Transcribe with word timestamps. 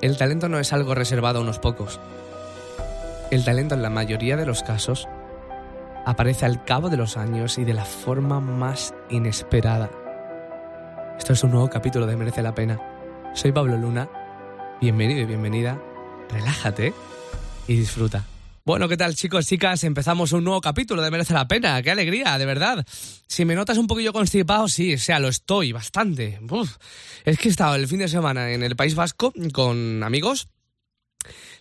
El 0.00 0.16
talento 0.16 0.48
no 0.48 0.58
es 0.58 0.72
algo 0.72 0.94
reservado 0.94 1.38
a 1.38 1.42
unos 1.42 1.58
pocos. 1.58 2.00
El 3.30 3.44
talento 3.44 3.74
en 3.74 3.82
la 3.82 3.90
mayoría 3.90 4.36
de 4.36 4.46
los 4.46 4.62
casos 4.62 5.08
aparece 6.04 6.44
al 6.44 6.64
cabo 6.64 6.90
de 6.90 6.96
los 6.96 7.16
años 7.16 7.58
y 7.58 7.64
de 7.64 7.74
la 7.74 7.84
forma 7.84 8.40
más 8.40 8.94
inesperada. 9.10 9.90
Esto 11.18 11.32
es 11.32 11.42
un 11.44 11.52
nuevo 11.52 11.70
capítulo 11.70 12.06
de 12.06 12.16
Merece 12.16 12.42
la 12.42 12.54
Pena. 12.54 12.80
Soy 13.34 13.52
Pablo 13.52 13.76
Luna. 13.76 14.08
Bienvenido 14.80 15.20
y 15.20 15.26
bienvenida. 15.26 15.80
Relájate 16.30 16.92
y 17.66 17.76
disfruta. 17.76 18.24
Bueno, 18.66 18.88
¿qué 18.88 18.96
tal 18.96 19.14
chicos, 19.14 19.46
chicas? 19.46 19.84
Empezamos 19.84 20.32
un 20.32 20.42
nuevo 20.42 20.62
capítulo 20.62 21.02
de 21.02 21.10
Merece 21.10 21.34
la 21.34 21.46
Pena. 21.46 21.82
¡Qué 21.82 21.90
alegría, 21.90 22.38
de 22.38 22.46
verdad! 22.46 22.86
Si 23.26 23.44
me 23.44 23.54
notas 23.54 23.76
un 23.76 23.86
poquillo 23.86 24.14
constipado, 24.14 24.68
sí, 24.68 24.94
o 24.94 24.98
sea, 24.98 25.20
lo 25.20 25.28
estoy 25.28 25.72
bastante. 25.72 26.40
Es 27.26 27.38
que 27.38 27.48
he 27.48 27.50
estado 27.50 27.74
el 27.74 27.86
fin 27.86 27.98
de 27.98 28.08
semana 28.08 28.52
en 28.52 28.62
el 28.62 28.74
País 28.74 28.94
Vasco 28.94 29.34
con 29.52 30.02
amigos 30.02 30.48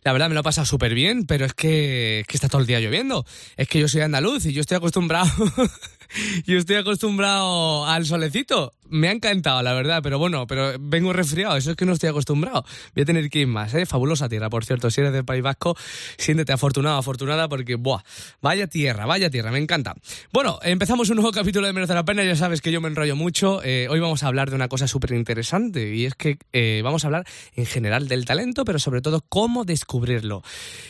la 0.03 0.11
verdad 0.11 0.27
me 0.27 0.33
lo 0.33 0.41
he 0.41 0.43
pasado 0.43 0.65
súper 0.65 0.93
bien, 0.93 1.25
pero 1.25 1.45
es 1.45 1.53
que, 1.53 2.25
que, 2.27 2.35
está 2.35 2.49
todo 2.49 2.59
el 2.59 2.67
día 2.67 2.81
lloviendo. 2.81 3.25
Es 3.55 3.69
que 3.69 3.79
yo 3.79 3.87
soy 3.87 4.01
andaluz 4.01 4.45
y 4.45 4.51
yo 4.51 4.59
estoy 4.59 4.75
acostumbrado. 4.75 5.31
yo 6.45 6.57
estoy 6.57 6.77
acostumbrado 6.77 7.85
al 7.85 8.05
solecito 8.05 8.73
me 8.93 9.07
ha 9.07 9.11
encantado, 9.11 9.61
la 9.63 9.73
verdad, 9.73 10.01
pero 10.03 10.19
bueno, 10.19 10.45
pero 10.45 10.73
vengo 10.79 11.13
resfriado, 11.13 11.57
eso 11.57 11.71
es 11.71 11.75
que 11.75 11.85
no 11.85 11.93
estoy 11.93 12.09
acostumbrado. 12.09 12.63
Voy 12.93 13.01
a 13.01 13.05
tener 13.05 13.27
que 13.29 13.39
ir 13.39 13.47
más, 13.47 13.73
¿eh? 13.73 13.87
Fabulosa 13.87 14.29
tierra, 14.29 14.51
por 14.51 14.65
cierto, 14.65 14.91
si 14.91 15.01
eres 15.01 15.13
del 15.13 15.25
País 15.25 15.41
Vasco, 15.41 15.75
siéntete 16.17 16.53
afortunado, 16.53 16.99
afortunada, 16.99 17.49
porque, 17.49 17.75
buah, 17.75 18.03
vaya 18.41 18.67
tierra, 18.67 19.07
vaya 19.07 19.31
tierra, 19.31 19.51
me 19.51 19.57
encanta. 19.57 19.95
Bueno, 20.31 20.59
empezamos 20.61 21.09
un 21.09 21.15
nuevo 21.15 21.31
capítulo 21.33 21.65
de 21.65 21.73
Merece 21.73 21.95
la 21.95 22.05
Pena, 22.05 22.23
ya 22.23 22.35
sabes 22.35 22.61
que 22.61 22.71
yo 22.71 22.81
me 22.81 22.87
enrollo 22.87 23.15
mucho. 23.15 23.61
Eh, 23.63 23.87
hoy 23.89 23.99
vamos 23.99 24.21
a 24.21 24.27
hablar 24.27 24.51
de 24.51 24.55
una 24.55 24.67
cosa 24.67 24.87
súper 24.87 25.13
interesante, 25.13 25.95
y 25.95 26.05
es 26.05 26.13
que 26.13 26.37
eh, 26.51 26.81
vamos 26.83 27.03
a 27.03 27.07
hablar 27.07 27.25
en 27.55 27.65
general 27.65 28.07
del 28.07 28.25
talento, 28.25 28.63
pero 28.63 28.77
sobre 28.77 29.01
todo 29.01 29.25
cómo 29.27 29.65
descubrirlo. 29.65 30.43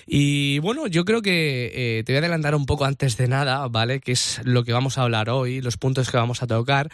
Y 0.06 0.60
bueno, 0.60 0.88
yo 0.88 1.06
creo 1.06 1.22
que 1.22 1.72
eh, 1.74 2.04
te 2.04 2.12
voy 2.12 2.18
a 2.18 2.20
adelantar 2.20 2.54
un 2.54 2.66
poco 2.66 2.84
antes 2.84 3.16
de 3.16 3.30
nada, 3.30 3.66
¿vale? 3.70 4.02
Que 4.02 4.12
es 4.12 4.42
lo 4.44 4.66
que 4.66 4.74
vamos 4.74 4.98
a 4.98 5.04
hablar 5.04 5.13
hoy, 5.30 5.62
los 5.62 5.78
puntos 5.78 6.10
que 6.10 6.18
vamos 6.18 6.42
a 6.42 6.48
tocar 6.48 6.90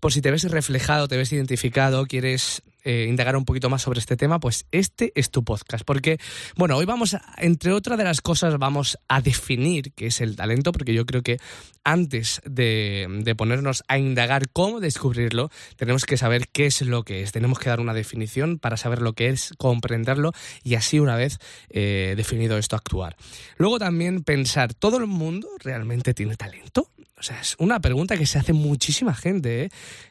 por 0.00 0.12
si 0.12 0.22
te 0.22 0.30
ves 0.30 0.44
reflejado, 0.44 1.08
te 1.08 1.16
ves 1.16 1.32
identificado, 1.32 2.06
quieres 2.06 2.62
eh, 2.84 3.06
indagar 3.08 3.36
un 3.36 3.44
poquito 3.44 3.68
más 3.68 3.82
sobre 3.82 3.98
este 3.98 4.16
tema, 4.16 4.38
pues 4.38 4.66
este 4.70 5.12
es 5.14 5.30
tu 5.30 5.44
podcast. 5.44 5.84
Porque, 5.84 6.18
bueno, 6.56 6.76
hoy 6.76 6.84
vamos, 6.84 7.14
a, 7.14 7.22
entre 7.38 7.72
otras 7.72 7.98
de 7.98 8.04
las 8.04 8.20
cosas, 8.20 8.56
vamos 8.58 8.98
a 9.08 9.20
definir 9.20 9.92
qué 9.94 10.06
es 10.06 10.20
el 10.20 10.36
talento, 10.36 10.72
porque 10.72 10.94
yo 10.94 11.04
creo 11.04 11.22
que 11.22 11.38
antes 11.84 12.40
de, 12.44 13.34
ponernos 13.36 13.82
a 13.88 13.98
indagar 13.98 14.48
cómo 14.50 14.80
descubrirlo, 14.80 15.50
tenemos 15.76 16.04
que 16.04 16.16
saber 16.16 16.48
qué 16.48 16.66
es 16.66 16.82
lo 16.82 17.02
que 17.02 17.22
es. 17.22 17.32
Tenemos 17.32 17.58
que 17.58 17.68
dar 17.68 17.80
una 17.80 17.94
definición 17.94 18.58
para 18.58 18.76
saber 18.76 19.02
lo 19.02 19.14
que 19.14 19.28
es, 19.28 19.52
comprenderlo 19.58 20.32
y 20.62 20.76
así 20.76 21.00
una 21.00 21.16
vez 21.16 21.38
eh, 21.70 22.14
definido 22.16 22.56
esto 22.58 22.76
actuar. 22.76 23.16
Luego 23.56 23.78
también 23.78 24.22
pensar, 24.22 24.74
¿todo 24.74 24.98
el 24.98 25.06
mundo 25.06 25.48
realmente 25.62 26.14
tiene 26.14 26.36
talento? 26.36 26.90
O 27.18 27.22
sea, 27.22 27.40
es 27.40 27.56
una 27.58 27.80
pregunta 27.80 28.16
que 28.16 28.26
se 28.26 28.38
hace 28.38 28.52
muchísima 28.52 29.14
gente. 29.14 29.64
¿eh? 29.64 29.68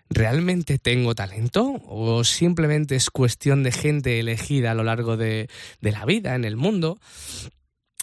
¿Realmente 0.10 0.78
tengo 0.78 1.16
talento? 1.16 1.82
¿O 1.88 2.24
simplemente 2.24 2.96
es 2.96 3.10
cuestión 3.10 3.64
de 3.64 3.72
gente 3.72 4.20
elegida 4.20 4.72
a 4.72 4.76
lo 4.76 4.84
largo 4.84 5.16
de, 5.18 5.50
de 5.82 5.92
la 5.92 6.06
vida, 6.06 6.36
en 6.36 6.44
el 6.44 6.58
mundo? 6.58 7.00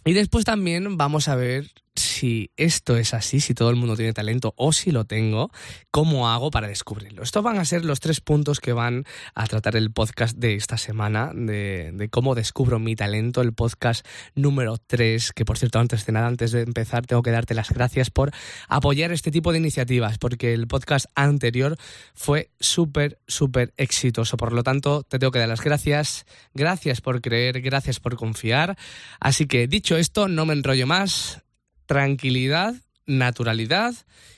Y 0.05 0.13
después 0.13 0.45
también 0.45 0.97
vamos 0.97 1.29
a 1.29 1.37
ver 1.37 1.71
si 1.95 2.51
esto 2.57 2.97
es 2.97 3.15
así, 3.15 3.41
si 3.41 3.55
todo 3.55 3.71
el 3.71 3.77
mundo 3.77 3.97
tiene 3.97 4.13
talento 4.13 4.53
o 4.57 4.73
si 4.73 4.91
lo 4.91 5.05
tengo, 5.05 5.51
cómo 5.91 6.29
hago 6.29 6.51
para 6.51 6.67
descubrirlo. 6.67 7.23
Estos 7.23 7.43
van 7.43 7.59
a 7.59 7.65
ser 7.65 7.85
los 7.85 8.01
tres 8.01 8.21
puntos 8.21 8.61
que 8.61 8.73
van 8.73 9.05
a 9.35 9.47
tratar 9.47 9.77
el 9.77 9.93
podcast 9.93 10.37
de 10.37 10.55
esta 10.55 10.77
semana, 10.77 11.31
de, 11.35 12.09
cómo 12.11 12.35
descubro 12.35 12.79
mi 12.79 12.97
talento, 12.97 13.43
el 13.43 13.53
podcast 13.53 14.07
número 14.35 14.77
tres, 14.79 15.33
que 15.33 15.45
por 15.45 15.57
cierto, 15.57 15.79
antes 15.79 16.05
de 16.07 16.13
nada, 16.13 16.27
antes 16.27 16.51
de 16.51 16.63
empezar, 16.63 17.07
tengo 17.07 17.23
que 17.23 17.31
darte 17.31 17.55
las 17.55 17.71
gracias 17.71 18.11
por 18.11 18.33
apoyar 18.69 19.13
este 19.13 19.31
tipo 19.31 19.53
de 19.53 19.59
iniciativas, 19.59 20.19
porque 20.19 20.53
el 20.53 20.67
podcast 20.67 21.07
anterior 21.15 21.77
fue 22.15 22.51
súper, 22.59 23.21
súper 23.29 23.73
exitoso. 23.77 24.37
Por 24.37 24.53
lo 24.53 24.65
tanto, 24.65 25.05
te 25.05 25.19
tengo 25.19 25.31
que 25.31 25.39
dar 25.39 25.49
las 25.49 25.63
gracias. 25.63 26.27
Gracias 26.55 27.01
por 27.01 27.21
creer, 27.21 27.61
gracias 27.61 28.01
por 28.01 28.17
confiar. 28.17 28.77
Así 29.21 29.47
que 29.47 29.69
dicho 29.69 29.97
esto, 29.97 30.27
no 30.27 30.45
me 30.45 30.55
enrollo 30.55 30.87
más 30.87 31.44
tranquilidad, 31.87 32.75
naturalidad 33.07 33.95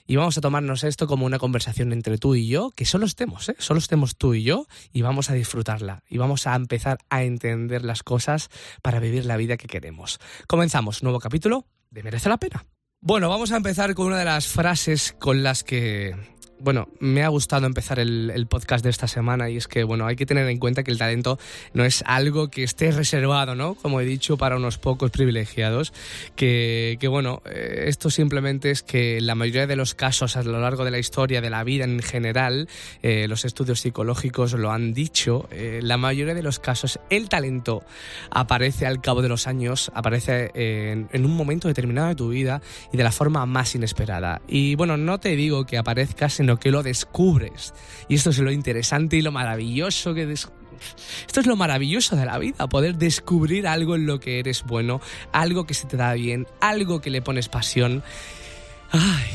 y 0.07 0.17
vamos 0.17 0.39
a 0.39 0.41
tomarnos 0.41 0.85
esto 0.85 1.07
como 1.07 1.27
una 1.27 1.39
conversación 1.39 1.93
entre 1.93 2.19
tú 2.19 2.35
y 2.35 2.47
yo, 2.49 2.71
que 2.71 2.85
solo 2.85 3.07
estemos, 3.07 3.49
¿eh? 3.49 3.57
solo 3.59 3.79
estemos 3.79 4.17
tú 4.17 4.35
y 4.35 4.43
yo 4.43 4.67
y 4.93 5.03
vamos 5.03 5.31
a 5.31 5.35
disfrutarla 5.35 6.03
y 6.09 6.19
vamos 6.19 6.47
a 6.47 6.55
empezar 6.55 6.99
a 7.11 7.25
entender 7.25 7.85
las 7.85 8.03
cosas 8.03 8.49
para 8.83 9.01
vivir 9.01 9.25
la 9.25 9.37
vida 9.37 9.57
que 9.57 9.67
queremos. 9.67 10.19
Comenzamos, 10.47 11.03
nuevo 11.03 11.19
capítulo 11.19 11.67
de 11.91 12.03
Merece 12.03 12.29
la 12.29 12.39
Pena. 12.39 12.67
Bueno, 13.01 13.29
vamos 13.29 13.53
a 13.53 13.57
empezar 13.57 13.95
con 13.95 14.07
una 14.07 14.19
de 14.19 14.25
las 14.25 14.47
frases 14.47 15.15
con 15.19 15.43
las 15.43 15.63
que 15.63 16.17
bueno, 16.59 16.89
me 17.01 17.23
ha 17.23 17.29
gustado 17.29 17.67
empezar 17.67 17.99
el, 17.99 18.47
podcast 18.49 18.85
de 18.85 18.91
esta 18.91 19.09
semana 19.09 19.51
y 19.51 19.57
es 19.57 19.67
que, 19.67 19.85
bueno, 19.85 20.07
hay 20.07 20.17
que 20.17 20.27
tener 20.27 20.49
en 20.49 20.59
cuenta 20.59 20.83
que 20.83 20.91
el 20.91 20.99
talento 20.99 21.39
no 21.75 21.85
es 21.85 22.03
algo 22.07 22.49
que 22.49 22.63
esté 22.63 22.93
reservado, 22.93 23.55
¿no? 23.55 23.75
Como 23.75 24.01
he 24.01 24.05
dicho, 24.05 24.37
para 24.37 24.57
unos 24.57 24.79
pocos 24.79 25.11
privilegiados, 25.11 25.93
que, 26.37 26.99
bueno, 27.11 27.43
eh, 27.45 27.85
esto 27.89 28.11
simplemente 28.11 28.71
es 28.71 28.83
que 28.83 29.21
la 29.21 29.35
mayoría 29.35 29.67
de 29.67 29.77
los 29.77 29.95
casos 29.95 30.37
a 30.37 30.43
lo 30.43 30.61
largo 30.61 30.85
de 30.85 30.91
la 30.91 30.99
historia, 30.99 31.41
de 31.41 31.51
la 31.51 31.65
vida 31.65 31.85
en 31.85 32.01
general, 32.01 32.69
eh, 33.03 33.27
los 33.29 33.45
estudios 33.45 33.81
psicológicos 33.81 34.53
lo 34.53 34.71
han 34.71 34.95
dicho, 34.95 35.49
eh, 35.51 35.81
la 35.83 35.97
mayoría 35.97 36.35
de 36.35 36.43
los 36.43 36.59
casos 36.59 37.01
el 37.11 37.29
talento 37.29 37.83
aparece 38.31 38.87
al 38.87 39.01
cabo 39.01 39.23
de 39.23 39.29
los 39.29 39.47
años, 39.47 39.91
aparece 39.95 40.51
en, 40.55 41.09
en 41.13 41.25
un 41.25 41.37
momento 41.37 41.69
determinado 41.69 42.09
de 42.09 42.15
tu 42.15 42.29
vida 42.29 42.63
y 42.93 42.97
de 42.97 43.05
la 43.05 43.13
forma 43.13 43.45
más 43.47 43.75
inesperada. 43.75 44.41
Y 44.47 44.75
bueno, 44.77 44.97
no 44.97 45.19
te 45.19 45.37
digo 45.37 45.67
que 45.67 45.79
aparezcas 45.79 46.41
en 46.41 46.46
sino 46.47 46.61
que 46.61 46.71
lo 46.71 46.85
descubres. 46.85 47.75
Y 48.09 48.15
esto 48.15 48.31
es 48.31 48.39
lo 48.39 48.53
interesante 48.53 49.17
y 49.17 49.23
lo 49.23 49.33
maravilloso 49.33 50.15
que... 50.15 50.33
Esto 50.33 51.41
es 51.41 51.47
lo 51.47 51.57
maravilloso 51.57 52.15
de 52.15 52.25
la 52.25 52.39
vida, 52.39 52.69
poder 52.69 52.95
descubrir 52.95 53.67
algo 53.67 53.97
en 53.97 54.07
lo 54.07 54.21
que 54.21 54.39
eres 54.39 54.63
bueno, 54.63 55.01
algo 55.33 55.67
que 55.67 55.75
se 55.75 55.89
te 55.89 55.97
da 55.97 56.13
bien, 56.13 56.47
algo 56.61 57.01
que 57.01 57.11
le 57.11 57.21
pones 57.21 57.49
pasión. 57.49 58.05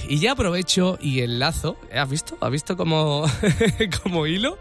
y 0.07 0.19
ya 0.19 0.31
aprovecho 0.31 0.97
y 1.01 1.19
enlazo, 1.19 1.75
¿has 1.94 2.09
visto? 2.09 2.38
¿Has 2.39 2.51
visto 2.51 2.77
como, 2.77 3.25
como 4.03 4.25
hilo? 4.25 4.57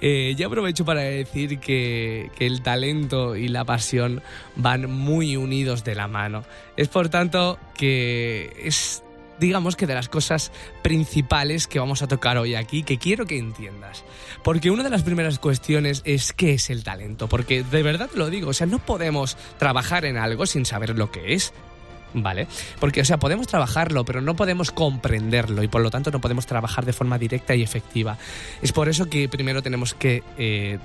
Eh, 0.00 0.34
ya 0.36 0.48
aprovecho 0.48 0.84
para 0.84 1.02
decir 1.02 1.60
que, 1.60 2.32
que, 2.34 2.46
el 2.46 2.62
talento 2.62 3.36
y 3.36 3.46
la 3.46 3.64
pasión 3.64 4.22
van 4.56 4.90
muy 4.90 5.36
unidos 5.36 5.84
de 5.84 5.94
la 5.94 6.08
mano. 6.08 6.42
Es 6.76 6.88
por 6.88 7.10
tanto 7.10 7.60
que 7.76 8.56
es 8.58 9.04
digamos 9.42 9.74
que 9.74 9.88
de 9.88 9.94
las 9.94 10.08
cosas 10.08 10.52
principales 10.82 11.66
que 11.66 11.80
vamos 11.80 12.00
a 12.00 12.08
tocar 12.08 12.38
hoy 12.38 12.54
aquí, 12.54 12.84
que 12.84 12.96
quiero 12.96 13.26
que 13.26 13.38
entiendas. 13.38 14.04
Porque 14.44 14.70
una 14.70 14.84
de 14.84 14.90
las 14.90 15.02
primeras 15.02 15.40
cuestiones 15.40 16.00
es 16.04 16.32
qué 16.32 16.54
es 16.54 16.70
el 16.70 16.84
talento, 16.84 17.28
porque 17.28 17.64
de 17.64 17.82
verdad 17.82 18.08
lo 18.14 18.30
digo, 18.30 18.50
o 18.50 18.52
sea, 18.54 18.68
no 18.68 18.78
podemos 18.78 19.36
trabajar 19.58 20.04
en 20.04 20.16
algo 20.16 20.46
sin 20.46 20.64
saber 20.64 20.96
lo 20.96 21.10
que 21.10 21.34
es. 21.34 21.52
¿Vale? 22.14 22.46
Porque, 22.78 23.00
o 23.00 23.04
sea, 23.06 23.18
podemos 23.18 23.46
trabajarlo, 23.46 24.04
pero 24.04 24.20
no 24.20 24.36
podemos 24.36 24.70
comprenderlo 24.70 25.62
y 25.62 25.68
por 25.68 25.80
lo 25.80 25.90
tanto 25.90 26.10
no 26.10 26.20
podemos 26.20 26.44
trabajar 26.44 26.84
de 26.84 26.92
forma 26.92 27.16
directa 27.16 27.54
y 27.54 27.62
efectiva. 27.62 28.18
Es 28.60 28.72
por 28.72 28.90
eso 28.90 29.06
que 29.06 29.30
primero 29.30 29.62
tenemos 29.62 29.94
que 29.94 30.22
eh, 30.36 30.78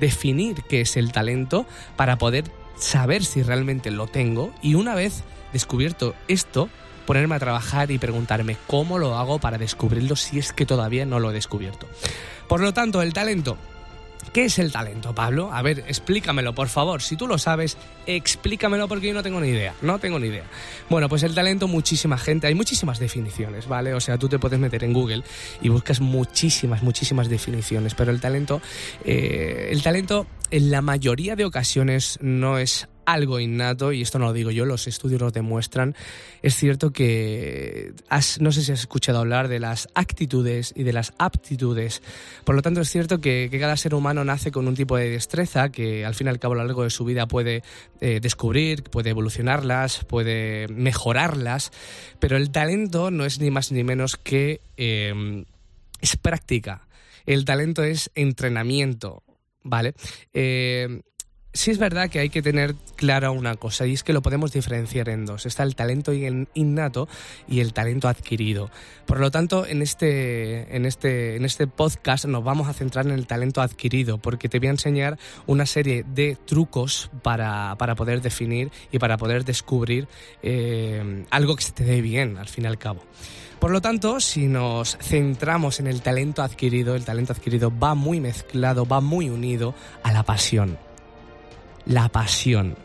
definir 0.00 0.62
qué 0.66 0.80
es 0.80 0.96
el 0.96 1.12
talento 1.12 1.66
para 1.94 2.16
poder 2.16 2.44
saber 2.76 3.22
si 3.22 3.42
realmente 3.42 3.90
lo 3.90 4.06
tengo 4.06 4.50
y 4.62 4.76
una 4.76 4.94
vez 4.94 5.24
descubierto 5.52 6.14
esto, 6.26 6.70
ponerme 7.10 7.34
a 7.34 7.40
trabajar 7.40 7.90
y 7.90 7.98
preguntarme 7.98 8.56
cómo 8.68 8.96
lo 8.96 9.18
hago 9.18 9.40
para 9.40 9.58
descubrirlo 9.58 10.14
si 10.14 10.38
es 10.38 10.52
que 10.52 10.64
todavía 10.64 11.04
no 11.06 11.18
lo 11.18 11.32
he 11.32 11.34
descubierto. 11.34 11.88
Por 12.46 12.60
lo 12.60 12.72
tanto, 12.72 13.02
el 13.02 13.12
talento 13.12 13.58
¿Qué 14.32 14.44
es 14.44 14.60
el 14.60 14.70
talento, 14.70 15.12
Pablo? 15.12 15.50
A 15.52 15.60
ver, 15.60 15.80
explícamelo, 15.88 16.54
por 16.54 16.68
favor. 16.68 17.02
Si 17.02 17.16
tú 17.16 17.26
lo 17.26 17.36
sabes, 17.36 17.76
explícamelo 18.06 18.86
porque 18.86 19.08
yo 19.08 19.14
no 19.14 19.24
tengo 19.24 19.40
ni 19.40 19.48
idea. 19.48 19.74
No 19.82 19.98
tengo 19.98 20.20
ni 20.20 20.28
idea. 20.28 20.44
Bueno, 20.88 21.08
pues 21.08 21.24
el 21.24 21.34
talento, 21.34 21.66
muchísima 21.66 22.16
gente, 22.16 22.46
hay 22.46 22.54
muchísimas 22.54 23.00
definiciones, 23.00 23.66
¿vale? 23.66 23.92
O 23.92 23.98
sea, 23.98 24.16
tú 24.18 24.28
te 24.28 24.38
puedes 24.38 24.60
meter 24.60 24.84
en 24.84 24.92
Google 24.92 25.24
y 25.60 25.68
buscas 25.68 26.00
muchísimas, 26.00 26.84
muchísimas 26.84 27.28
definiciones, 27.28 27.94
pero 27.94 28.12
el 28.12 28.20
talento, 28.20 28.62
eh, 29.04 29.70
el 29.72 29.82
talento 29.82 30.28
en 30.52 30.70
la 30.70 30.80
mayoría 30.80 31.34
de 31.34 31.44
ocasiones 31.44 32.18
no 32.22 32.58
es 32.58 32.88
algo 33.12 33.40
innato, 33.40 33.92
y 33.92 34.02
esto 34.02 34.18
no 34.18 34.26
lo 34.26 34.32
digo 34.32 34.50
yo, 34.50 34.64
los 34.64 34.86
estudios 34.86 35.20
lo 35.20 35.30
demuestran, 35.30 35.94
es 36.42 36.54
cierto 36.56 36.92
que 36.92 37.92
no 38.40 38.52
sé 38.52 38.62
si 38.62 38.72
has 38.72 38.80
escuchado 38.80 39.18
hablar 39.18 39.48
de 39.48 39.60
las 39.60 39.88
actitudes 39.94 40.72
y 40.76 40.82
de 40.82 40.92
las 40.92 41.12
aptitudes. 41.18 42.02
Por 42.44 42.54
lo 42.54 42.62
tanto, 42.62 42.80
es 42.80 42.90
cierto 42.90 43.20
que, 43.20 43.48
cada 43.60 43.76
ser 43.76 43.94
humano 43.94 44.24
nace 44.24 44.50
con 44.50 44.66
un 44.66 44.74
tipo 44.74 44.96
de 44.96 45.10
destreza 45.10 45.70
que 45.70 46.04
al 46.06 46.14
fin 46.14 46.28
y 46.28 46.30
al 46.30 46.38
cabo 46.38 46.54
a 46.54 46.58
lo 46.58 46.64
largo 46.64 46.84
de 46.84 46.90
su 46.90 47.04
vida 47.04 47.26
puede 47.26 47.62
eh, 48.00 48.20
descubrir, 48.22 48.84
puede 48.84 49.10
evolucionarlas, 49.10 50.04
puede 50.04 50.66
mejorarlas, 50.68 51.72
pero 52.18 52.36
el 52.36 52.50
talento 52.50 53.10
no 53.10 53.24
es 53.26 53.38
ni 53.40 53.50
más 53.50 53.70
ni 53.70 53.84
menos 53.84 54.16
que 54.16 54.60
eh, 54.76 55.44
es 56.00 56.16
práctica. 56.16 56.86
El 57.26 57.44
talento 57.44 57.84
es 57.84 58.10
entrenamiento, 58.14 59.22
¿vale? 59.62 59.94
Eh, 60.32 61.02
sí 61.52 61.70
es 61.70 61.78
verdad 61.78 62.08
que 62.08 62.20
hay 62.20 62.30
que 62.30 62.42
tener 62.42 62.74
clara 62.96 63.30
una 63.30 63.56
cosa 63.56 63.86
y 63.86 63.94
es 63.94 64.02
que 64.02 64.12
lo 64.12 64.22
podemos 64.22 64.52
diferenciar 64.52 65.08
en 65.08 65.26
dos. 65.26 65.46
Está 65.46 65.62
el 65.62 65.74
talento 65.74 66.12
innato 66.12 67.08
y 67.48 67.60
el 67.60 67.72
talento 67.72 68.08
adquirido. 68.08 68.70
Por 69.06 69.20
lo 69.20 69.30
tanto, 69.30 69.66
en 69.66 69.82
este, 69.82 70.74
en 70.74 70.86
este, 70.86 71.36
en 71.36 71.44
este 71.44 71.66
podcast 71.66 72.26
nos 72.26 72.44
vamos 72.44 72.68
a 72.68 72.72
centrar 72.72 73.06
en 73.06 73.12
el 73.12 73.26
talento 73.26 73.62
adquirido 73.62 74.18
porque 74.18 74.48
te 74.48 74.58
voy 74.58 74.68
a 74.68 74.72
enseñar 74.72 75.18
una 75.46 75.66
serie 75.66 76.04
de 76.04 76.36
trucos 76.46 77.10
para, 77.22 77.76
poder 77.96 78.22
definir 78.22 78.70
y 78.92 78.98
para 78.98 79.16
poder 79.16 79.44
descubrir 79.44 80.08
eh, 80.42 81.24
algo 81.30 81.56
que 81.56 81.62
se 81.62 81.72
te 81.72 81.84
dé 81.84 82.00
bien 82.00 82.38
al 82.38 82.48
fin 82.48 82.64
y 82.64 82.66
al 82.68 82.78
cabo. 82.78 83.02
Por 83.58 83.72
lo 83.72 83.82
tanto, 83.82 84.20
si 84.20 84.46
nos 84.46 84.96
centramos 85.02 85.80
en 85.80 85.86
el 85.86 86.00
talento 86.00 86.42
adquirido, 86.42 86.94
el 86.94 87.04
talento 87.04 87.34
adquirido 87.34 87.70
va 87.76 87.94
muy 87.94 88.18
mezclado, 88.18 88.86
va 88.86 89.02
muy 89.02 89.28
unido 89.28 89.74
a 90.02 90.12
la 90.12 90.22
pasión 90.22 90.78
la 91.86 92.08
pasión. 92.08 92.76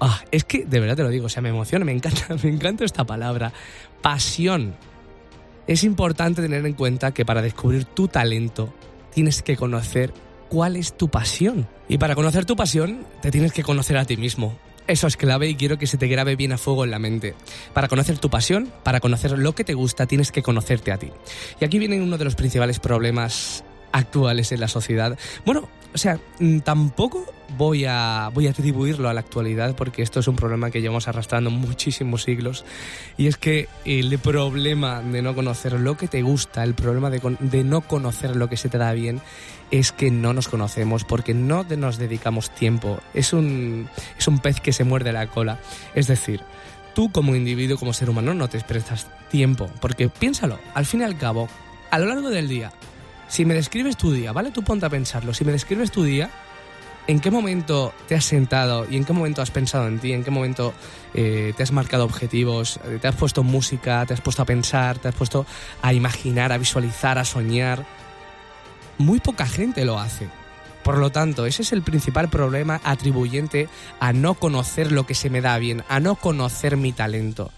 Ah, 0.00 0.22
es 0.30 0.44
que 0.44 0.64
de 0.64 0.80
verdad 0.80 0.96
te 0.96 1.02
lo 1.02 1.08
digo, 1.08 1.26
o 1.26 1.28
sea, 1.28 1.42
me 1.42 1.48
emociona, 1.48 1.84
me 1.84 1.92
encanta, 1.92 2.36
me 2.42 2.50
encanta 2.50 2.84
esta 2.84 3.04
palabra. 3.04 3.52
Pasión. 4.02 4.74
Es 5.66 5.82
importante 5.84 6.42
tener 6.42 6.64
en 6.66 6.74
cuenta 6.74 7.12
que 7.12 7.24
para 7.24 7.40
descubrir 7.40 7.84
tu 7.86 8.08
talento 8.08 8.74
tienes 9.14 9.42
que 9.42 9.56
conocer 9.56 10.12
cuál 10.48 10.76
es 10.76 10.96
tu 10.96 11.08
pasión. 11.08 11.66
Y 11.88 11.98
para 11.98 12.14
conocer 12.14 12.44
tu 12.44 12.56
pasión 12.56 13.06
te 13.22 13.30
tienes 13.30 13.52
que 13.52 13.62
conocer 13.62 13.96
a 13.96 14.04
ti 14.04 14.16
mismo. 14.16 14.56
Eso 14.86 15.06
es 15.06 15.16
clave 15.16 15.48
y 15.48 15.54
quiero 15.54 15.78
que 15.78 15.86
se 15.86 15.96
te 15.96 16.08
grabe 16.08 16.36
bien 16.36 16.52
a 16.52 16.58
fuego 16.58 16.84
en 16.84 16.90
la 16.90 16.98
mente. 16.98 17.34
Para 17.72 17.88
conocer 17.88 18.18
tu 18.18 18.28
pasión, 18.28 18.70
para 18.82 19.00
conocer 19.00 19.38
lo 19.38 19.54
que 19.54 19.64
te 19.64 19.72
gusta, 19.72 20.06
tienes 20.06 20.30
que 20.30 20.42
conocerte 20.42 20.92
a 20.92 20.98
ti. 20.98 21.10
Y 21.58 21.64
aquí 21.64 21.78
viene 21.78 22.02
uno 22.02 22.18
de 22.18 22.24
los 22.24 22.34
principales 22.34 22.80
problemas 22.80 23.64
actuales 23.94 24.50
en 24.52 24.60
la 24.60 24.68
sociedad. 24.68 25.16
Bueno, 25.46 25.68
o 25.94 25.98
sea, 25.98 26.18
mm, 26.40 26.58
tampoco 26.58 27.24
voy 27.56 27.84
a, 27.84 28.30
voy 28.34 28.48
a 28.48 28.50
atribuirlo 28.50 29.08
a 29.08 29.14
la 29.14 29.20
actualidad 29.20 29.76
porque 29.76 30.02
esto 30.02 30.18
es 30.18 30.26
un 30.26 30.34
problema 30.34 30.72
que 30.72 30.80
llevamos 30.80 31.06
arrastrando 31.06 31.50
muchísimos 31.50 32.24
siglos 32.24 32.64
y 33.16 33.28
es 33.28 33.36
que 33.36 33.68
el 33.84 34.18
problema 34.18 35.00
de 35.00 35.22
no 35.22 35.36
conocer 35.36 35.78
lo 35.78 35.96
que 35.96 36.08
te 36.08 36.22
gusta, 36.22 36.64
el 36.64 36.74
problema 36.74 37.08
de, 37.10 37.20
de 37.38 37.62
no 37.62 37.82
conocer 37.82 38.34
lo 38.34 38.48
que 38.48 38.56
se 38.56 38.68
te 38.68 38.78
da 38.78 38.92
bien 38.92 39.20
es 39.70 39.92
que 39.92 40.10
no 40.10 40.32
nos 40.32 40.48
conocemos 40.48 41.04
porque 41.04 41.32
no 41.32 41.64
nos 41.64 41.96
dedicamos 41.96 42.50
tiempo. 42.50 42.98
Es 43.14 43.32
un, 43.32 43.88
es 44.18 44.26
un 44.26 44.40
pez 44.40 44.60
que 44.60 44.72
se 44.72 44.84
muerde 44.84 45.12
la 45.12 45.28
cola. 45.28 45.60
Es 45.94 46.08
decir, 46.08 46.40
tú 46.94 47.12
como 47.12 47.36
individuo, 47.36 47.78
como 47.78 47.92
ser 47.92 48.10
humano, 48.10 48.34
no 48.34 48.48
te 48.48 48.58
prestas 48.60 49.06
tiempo 49.30 49.70
porque 49.80 50.08
piénsalo, 50.08 50.58
al 50.74 50.86
fin 50.86 51.00
y 51.00 51.04
al 51.04 51.16
cabo, 51.16 51.48
a 51.90 51.98
lo 52.00 52.06
largo 52.06 52.30
del 52.30 52.48
día, 52.48 52.72
si 53.34 53.44
me 53.44 53.54
describes 53.54 53.96
tu 53.96 54.12
día, 54.12 54.30
¿vale? 54.30 54.52
Tú 54.52 54.62
ponte 54.62 54.86
a 54.86 54.88
pensarlo. 54.88 55.34
Si 55.34 55.44
me 55.44 55.50
describes 55.50 55.90
tu 55.90 56.04
día, 56.04 56.30
¿en 57.08 57.18
qué 57.18 57.32
momento 57.32 57.92
te 58.06 58.14
has 58.14 58.24
sentado 58.24 58.86
y 58.88 58.96
en 58.96 59.04
qué 59.04 59.12
momento 59.12 59.42
has 59.42 59.50
pensado 59.50 59.88
en 59.88 59.98
ti? 59.98 60.12
¿En 60.12 60.22
qué 60.22 60.30
momento 60.30 60.72
eh, 61.14 61.52
te 61.56 61.64
has 61.64 61.72
marcado 61.72 62.04
objetivos? 62.04 62.78
Eh, 62.84 63.00
¿Te 63.02 63.08
has 63.08 63.16
puesto 63.16 63.42
música? 63.42 64.06
¿Te 64.06 64.14
has 64.14 64.20
puesto 64.20 64.42
a 64.42 64.44
pensar? 64.44 65.00
¿Te 65.00 65.08
has 65.08 65.16
puesto 65.16 65.46
a 65.82 65.92
imaginar, 65.92 66.52
a 66.52 66.58
visualizar, 66.58 67.18
a 67.18 67.24
soñar? 67.24 67.84
Muy 68.98 69.18
poca 69.18 69.46
gente 69.46 69.84
lo 69.84 69.98
hace. 69.98 70.28
Por 70.84 70.98
lo 70.98 71.10
tanto, 71.10 71.44
ese 71.44 71.62
es 71.62 71.72
el 71.72 71.82
principal 71.82 72.28
problema 72.28 72.80
atribuyente 72.84 73.68
a 73.98 74.12
no 74.12 74.34
conocer 74.34 74.92
lo 74.92 75.06
que 75.06 75.16
se 75.16 75.28
me 75.28 75.40
da 75.40 75.58
bien, 75.58 75.82
a 75.88 75.98
no 75.98 76.14
conocer 76.14 76.76
mi 76.76 76.92
talento. 76.92 77.50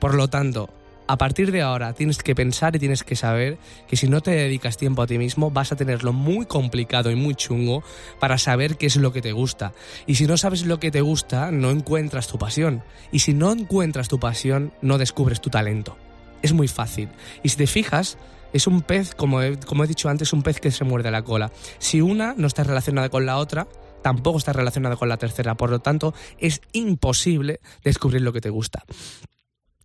Por 0.00 0.14
lo 0.14 0.26
tanto, 0.26 0.70
a 1.08 1.18
partir 1.18 1.52
de 1.52 1.62
ahora 1.62 1.92
tienes 1.92 2.18
que 2.18 2.34
pensar 2.34 2.74
y 2.74 2.78
tienes 2.78 3.04
que 3.04 3.16
saber 3.16 3.58
que 3.86 3.96
si 3.96 4.08
no 4.08 4.20
te 4.20 4.32
dedicas 4.32 4.76
tiempo 4.76 5.02
a 5.02 5.06
ti 5.06 5.18
mismo 5.18 5.50
vas 5.50 5.72
a 5.72 5.76
tenerlo 5.76 6.12
muy 6.12 6.46
complicado 6.46 7.10
y 7.10 7.14
muy 7.14 7.34
chungo 7.34 7.82
para 8.18 8.38
saber 8.38 8.76
qué 8.76 8.86
es 8.86 8.96
lo 8.96 9.12
que 9.12 9.22
te 9.22 9.32
gusta. 9.32 9.72
Y 10.06 10.16
si 10.16 10.26
no 10.26 10.36
sabes 10.36 10.66
lo 10.66 10.80
que 10.80 10.90
te 10.90 11.00
gusta, 11.00 11.50
no 11.50 11.70
encuentras 11.70 12.26
tu 12.26 12.38
pasión. 12.38 12.82
Y 13.12 13.20
si 13.20 13.34
no 13.34 13.52
encuentras 13.52 14.08
tu 14.08 14.18
pasión, 14.18 14.72
no 14.82 14.98
descubres 14.98 15.40
tu 15.40 15.50
talento. 15.50 15.96
Es 16.42 16.52
muy 16.52 16.68
fácil. 16.68 17.08
Y 17.42 17.50
si 17.50 17.56
te 17.56 17.66
fijas, 17.66 18.18
es 18.52 18.66
un 18.66 18.82
pez, 18.82 19.14
como 19.14 19.42
he, 19.42 19.58
como 19.58 19.84
he 19.84 19.86
dicho 19.86 20.08
antes, 20.08 20.32
un 20.32 20.42
pez 20.42 20.60
que 20.60 20.70
se 20.70 20.84
muerde 20.84 21.10
la 21.10 21.22
cola. 21.22 21.52
Si 21.78 22.00
una 22.00 22.34
no 22.36 22.46
está 22.46 22.64
relacionada 22.64 23.08
con 23.10 23.26
la 23.26 23.38
otra, 23.38 23.68
tampoco 24.02 24.38
está 24.38 24.52
relacionada 24.52 24.96
con 24.96 25.08
la 25.08 25.16
tercera. 25.16 25.54
Por 25.54 25.70
lo 25.70 25.78
tanto, 25.78 26.14
es 26.38 26.60
imposible 26.72 27.60
descubrir 27.84 28.22
lo 28.22 28.32
que 28.32 28.40
te 28.40 28.50
gusta 28.50 28.84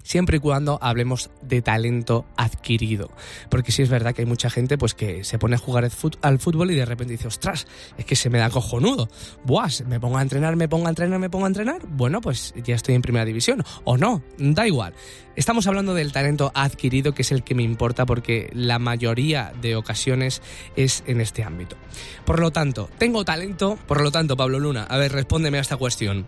siempre 0.03 0.37
y 0.37 0.39
cuando 0.39 0.79
hablemos 0.81 1.31
de 1.41 1.61
talento 1.61 2.25
adquirido. 2.37 3.11
Porque 3.49 3.71
sí 3.71 3.81
es 3.81 3.89
verdad 3.89 4.13
que 4.13 4.21
hay 4.21 4.27
mucha 4.27 4.49
gente 4.49 4.77
pues 4.77 4.93
que 4.93 5.23
se 5.23 5.39
pone 5.39 5.55
a 5.55 5.59
jugar 5.59 5.89
al 6.21 6.39
fútbol 6.39 6.71
y 6.71 6.75
de 6.75 6.85
repente 6.85 7.13
dice, 7.13 7.27
ostras, 7.27 7.67
es 7.97 8.05
que 8.05 8.15
se 8.15 8.29
me 8.29 8.39
da 8.39 8.49
cojonudo. 8.49 9.09
Buah, 9.43 9.69
me 9.87 9.99
pongo 9.99 10.17
a 10.17 10.21
entrenar, 10.21 10.55
me 10.55 10.67
pongo 10.67 10.87
a 10.87 10.89
entrenar, 10.89 11.19
me 11.19 11.29
pongo 11.29 11.45
a 11.45 11.49
entrenar. 11.49 11.87
Bueno, 11.87 12.21
pues 12.21 12.53
ya 12.63 12.75
estoy 12.75 12.95
en 12.95 13.01
primera 13.01 13.25
división. 13.25 13.63
O 13.83 13.97
no, 13.97 14.23
da 14.37 14.67
igual. 14.67 14.93
Estamos 15.35 15.65
hablando 15.67 15.93
del 15.93 16.11
talento 16.11 16.51
adquirido, 16.53 17.13
que 17.13 17.21
es 17.21 17.31
el 17.31 17.43
que 17.43 17.55
me 17.55 17.63
importa 17.63 18.05
porque 18.05 18.49
la 18.53 18.79
mayoría 18.79 19.53
de 19.61 19.75
ocasiones 19.75 20.41
es 20.75 21.03
en 21.07 21.21
este 21.21 21.43
ámbito. 21.43 21.77
Por 22.25 22.39
lo 22.39 22.51
tanto, 22.51 22.89
tengo 22.97 23.23
talento, 23.23 23.77
por 23.87 24.01
lo 24.01 24.11
tanto, 24.11 24.35
Pablo 24.35 24.59
Luna, 24.59 24.83
a 24.83 24.97
ver, 24.97 25.11
respóndeme 25.13 25.57
a 25.57 25.61
esta 25.61 25.77
cuestión 25.77 26.25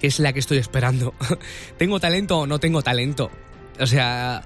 que 0.00 0.06
es 0.06 0.18
la 0.20 0.32
que 0.32 0.40
estoy 0.40 0.58
esperando. 0.58 1.14
¿Tengo 1.78 2.00
talento 2.00 2.38
o 2.38 2.46
no 2.46 2.58
tengo 2.58 2.82
talento? 2.82 3.30
O 3.80 3.86
sea, 3.86 4.42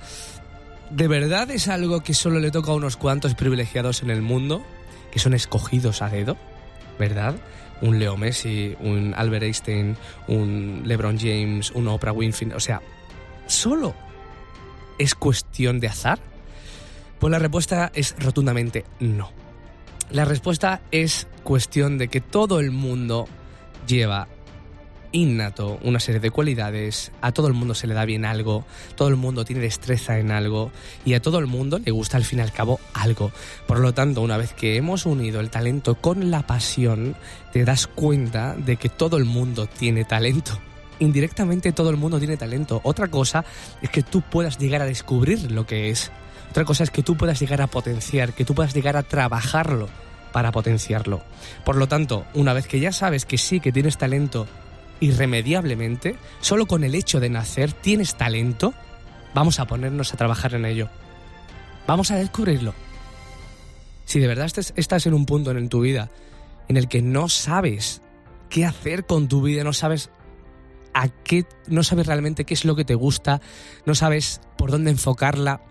¿de 0.90 1.08
verdad 1.08 1.50
es 1.50 1.68
algo 1.68 2.02
que 2.02 2.14
solo 2.14 2.38
le 2.38 2.50
toca 2.50 2.72
a 2.72 2.74
unos 2.74 2.96
cuantos 2.96 3.34
privilegiados 3.34 4.02
en 4.02 4.10
el 4.10 4.22
mundo? 4.22 4.64
Que 5.10 5.18
son 5.18 5.34
escogidos 5.34 6.02
a 6.02 6.08
dedo, 6.08 6.36
¿verdad? 6.98 7.36
Un 7.80 7.98
Leo 7.98 8.16
Messi, 8.16 8.76
un 8.80 9.14
Albert 9.16 9.44
Einstein, 9.44 9.96
un 10.28 10.82
LeBron 10.84 11.18
James, 11.18 11.70
un 11.72 11.88
Oprah 11.88 12.12
Winfrey. 12.12 12.52
O 12.52 12.60
sea, 12.60 12.80
¿solo 13.46 13.94
es 14.98 15.14
cuestión 15.14 15.80
de 15.80 15.88
azar? 15.88 16.18
Pues 17.18 17.30
la 17.30 17.38
respuesta 17.38 17.90
es 17.94 18.14
rotundamente 18.18 18.84
no. 19.00 19.30
La 20.10 20.24
respuesta 20.24 20.82
es 20.90 21.26
cuestión 21.42 21.96
de 21.96 22.08
que 22.08 22.20
todo 22.20 22.60
el 22.60 22.70
mundo 22.70 23.26
lleva 23.86 24.28
innato, 25.12 25.78
una 25.82 26.00
serie 26.00 26.20
de 26.20 26.30
cualidades, 26.30 27.12
a 27.20 27.32
todo 27.32 27.46
el 27.46 27.52
mundo 27.52 27.74
se 27.74 27.86
le 27.86 27.94
da 27.94 28.04
bien 28.04 28.24
algo, 28.24 28.64
todo 28.96 29.08
el 29.08 29.16
mundo 29.16 29.44
tiene 29.44 29.62
destreza 29.62 30.18
en 30.18 30.30
algo 30.30 30.72
y 31.04 31.14
a 31.14 31.22
todo 31.22 31.38
el 31.38 31.46
mundo 31.46 31.78
le 31.78 31.90
gusta 31.90 32.16
al 32.16 32.24
fin 32.24 32.40
y 32.40 32.42
al 32.42 32.52
cabo 32.52 32.80
algo. 32.94 33.32
Por 33.66 33.78
lo 33.78 33.94
tanto, 33.94 34.22
una 34.22 34.36
vez 34.36 34.52
que 34.52 34.76
hemos 34.76 35.06
unido 35.06 35.40
el 35.40 35.50
talento 35.50 35.94
con 35.94 36.30
la 36.30 36.46
pasión, 36.46 37.14
te 37.52 37.64
das 37.64 37.86
cuenta 37.86 38.54
de 38.56 38.76
que 38.76 38.88
todo 38.88 39.16
el 39.16 39.24
mundo 39.24 39.66
tiene 39.66 40.04
talento. 40.04 40.58
Indirectamente 40.98 41.72
todo 41.72 41.90
el 41.90 41.96
mundo 41.96 42.18
tiene 42.18 42.36
talento. 42.36 42.80
Otra 42.84 43.08
cosa 43.08 43.44
es 43.80 43.90
que 43.90 44.02
tú 44.02 44.22
puedas 44.22 44.58
llegar 44.58 44.82
a 44.82 44.86
descubrir 44.86 45.50
lo 45.50 45.66
que 45.66 45.90
es. 45.90 46.12
Otra 46.50 46.64
cosa 46.64 46.84
es 46.84 46.90
que 46.90 47.02
tú 47.02 47.16
puedas 47.16 47.40
llegar 47.40 47.62
a 47.62 47.66
potenciar, 47.66 48.34
que 48.34 48.44
tú 48.44 48.54
puedas 48.54 48.74
llegar 48.74 48.96
a 48.96 49.02
trabajarlo 49.02 49.88
para 50.32 50.52
potenciarlo. 50.52 51.22
Por 51.64 51.76
lo 51.76 51.88
tanto, 51.88 52.24
una 52.34 52.52
vez 52.52 52.66
que 52.66 52.80
ya 52.80 52.92
sabes 52.92 53.26
que 53.26 53.38
sí, 53.38 53.60
que 53.60 53.72
tienes 53.72 53.98
talento 53.98 54.46
irremediablemente, 55.02 56.16
solo 56.40 56.66
con 56.66 56.84
el 56.84 56.94
hecho 56.94 57.18
de 57.18 57.28
nacer, 57.28 57.72
tienes 57.72 58.16
talento, 58.16 58.72
vamos 59.34 59.58
a 59.58 59.66
ponernos 59.66 60.14
a 60.14 60.16
trabajar 60.16 60.54
en 60.54 60.64
ello. 60.64 60.88
Vamos 61.88 62.12
a 62.12 62.16
descubrirlo. 62.16 62.72
Si 64.04 64.20
de 64.20 64.28
verdad 64.28 64.48
estás 64.76 65.06
en 65.06 65.14
un 65.14 65.26
punto 65.26 65.50
en 65.50 65.68
tu 65.68 65.80
vida 65.80 66.08
en 66.68 66.76
el 66.76 66.86
que 66.86 67.02
no 67.02 67.28
sabes 67.28 68.00
qué 68.48 68.64
hacer 68.64 69.04
con 69.04 69.26
tu 69.26 69.42
vida, 69.42 69.64
no 69.64 69.72
sabes 69.72 70.10
a 70.94 71.08
qué, 71.08 71.46
no 71.66 71.82
sabes 71.82 72.06
realmente 72.06 72.44
qué 72.44 72.54
es 72.54 72.64
lo 72.64 72.76
que 72.76 72.84
te 72.84 72.94
gusta, 72.94 73.40
no 73.84 73.96
sabes 73.96 74.40
por 74.56 74.70
dónde 74.70 74.92
enfocarla, 74.92 75.62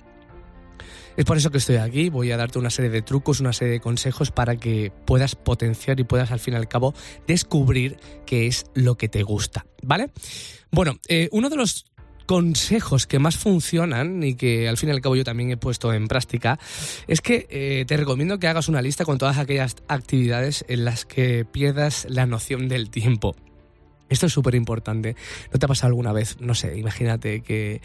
es 1.17 1.25
por 1.25 1.37
eso 1.37 1.51
que 1.51 1.57
estoy 1.57 1.77
aquí, 1.77 2.09
voy 2.09 2.31
a 2.31 2.37
darte 2.37 2.59
una 2.59 2.69
serie 2.69 2.91
de 2.91 3.01
trucos, 3.01 3.39
una 3.39 3.53
serie 3.53 3.73
de 3.73 3.79
consejos 3.79 4.31
para 4.31 4.55
que 4.55 4.91
puedas 5.05 5.35
potenciar 5.35 5.99
y 5.99 6.03
puedas 6.03 6.31
al 6.31 6.39
fin 6.39 6.53
y 6.53 6.57
al 6.57 6.67
cabo 6.67 6.93
descubrir 7.27 7.97
qué 8.25 8.47
es 8.47 8.65
lo 8.73 8.95
que 8.95 9.09
te 9.09 9.23
gusta, 9.23 9.65
¿vale? 9.81 10.11
Bueno, 10.71 10.99
eh, 11.07 11.27
uno 11.31 11.49
de 11.49 11.57
los 11.57 11.85
consejos 12.25 13.07
que 13.07 13.19
más 13.19 13.35
funcionan 13.35 14.23
y 14.23 14.35
que 14.35 14.69
al 14.69 14.77
fin 14.77 14.87
y 14.87 14.91
al 14.93 15.01
cabo 15.01 15.17
yo 15.17 15.25
también 15.25 15.51
he 15.51 15.57
puesto 15.57 15.91
en 15.91 16.07
práctica 16.07 16.59
es 17.07 17.19
que 17.19 17.45
eh, 17.49 17.83
te 17.85 17.97
recomiendo 17.97 18.39
que 18.39 18.47
hagas 18.47 18.69
una 18.69 18.81
lista 18.81 19.03
con 19.03 19.17
todas 19.17 19.37
aquellas 19.37 19.75
actividades 19.89 20.63
en 20.69 20.85
las 20.85 21.03
que 21.03 21.43
pierdas 21.43 22.07
la 22.09 22.25
noción 22.25 22.69
del 22.69 22.89
tiempo. 22.89 23.35
Esto 24.07 24.27
es 24.27 24.33
súper 24.33 24.55
importante. 24.55 25.15
¿No 25.51 25.59
te 25.59 25.65
ha 25.65 25.67
pasado 25.67 25.87
alguna 25.87 26.11
vez? 26.11 26.37
No 26.39 26.53
sé, 26.53 26.77
imagínate 26.77 27.41
que 27.41 27.81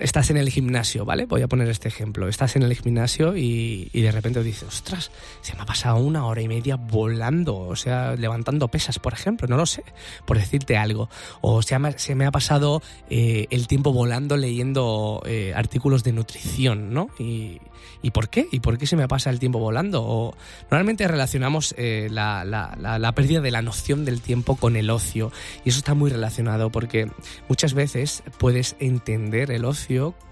estás 0.00 0.30
en 0.30 0.36
el 0.36 0.50
gimnasio, 0.50 1.04
¿vale? 1.04 1.26
Voy 1.26 1.42
a 1.42 1.48
poner 1.48 1.68
este 1.68 1.88
ejemplo. 1.88 2.28
Estás 2.28 2.56
en 2.56 2.62
el 2.62 2.74
gimnasio 2.74 3.36
y, 3.36 3.88
de 3.92 4.12
repente 4.12 4.42
dices, 4.42 4.64
ostras, 4.68 5.10
se 5.40 5.54
me 5.54 5.62
ha 5.62 5.66
pasado 5.66 5.96
una 5.98 6.26
hora 6.26 6.42
y 6.42 6.48
media 6.48 6.76
volando, 6.76 7.56
o 7.56 7.76
sea, 7.76 8.14
levantando 8.16 8.68
pesas, 8.68 8.98
por 8.98 9.12
ejemplo, 9.12 9.48
no 9.48 9.56
lo 9.56 9.66
sé, 9.66 9.84
por 10.24 10.38
decirte 10.38 10.76
algo. 10.76 11.08
O 11.40 11.62
sea, 11.62 11.80
se 11.96 12.14
me 12.14 12.26
ha 12.26 12.30
pasado 12.30 12.82
eh, 13.10 13.46
el 13.50 13.66
tiempo 13.66 13.92
volando 13.92 14.36
leyendo 14.36 15.22
eh, 15.26 15.52
artículos 15.54 16.04
de 16.04 16.12
nutrición, 16.12 16.92
¿no? 16.92 17.08
Y, 17.18 17.60
¿Y 18.02 18.10
por 18.10 18.28
qué? 18.28 18.46
¿Y 18.52 18.60
por 18.60 18.78
qué 18.78 18.86
se 18.86 18.96
me 18.96 19.08
pasa 19.08 19.30
el 19.30 19.38
tiempo 19.38 19.58
volando? 19.58 20.36
Normalmente 20.70 21.08
relacionamos 21.08 21.74
eh, 21.78 22.08
la, 22.10 22.44
la, 22.44 23.12
pérdida 23.12 23.40
de 23.40 23.50
la 23.50 23.62
noción 23.62 24.04
del 24.04 24.20
tiempo 24.20 24.56
con 24.56 24.76
el 24.76 24.90
ocio 24.90 25.32
y 25.64 25.70
eso 25.70 25.78
está 25.78 25.94
muy 25.94 26.10
relacionado 26.10 26.70
porque 26.70 27.10
muchas 27.48 27.74
veces 27.74 28.22
puedes 28.38 28.76
entender 28.78 29.50
el 29.50 29.64
ocio 29.64 29.75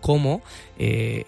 como... 0.00 0.42
Eh, 0.78 1.24